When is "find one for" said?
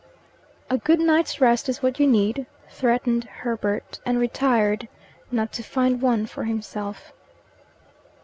5.61-6.45